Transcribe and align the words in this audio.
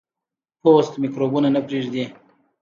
پوست 0.61 0.93
میکروبونه 1.03 1.47
نه 1.55 1.61
پرېږدي. 1.67 2.03